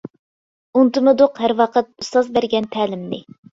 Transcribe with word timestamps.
ئۇنتۇمىدۇق 0.79 1.37
ھەر 1.43 1.55
ۋاقىت، 1.61 1.93
ئۇستاز 2.01 2.35
بەرگەن 2.41 2.71
تەلىمنى. 2.75 3.25